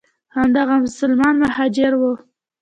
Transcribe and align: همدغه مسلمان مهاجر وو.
همدغه 0.35 0.75
مسلمان 0.85 1.35
مهاجر 1.43 1.91
وو. 1.97 2.11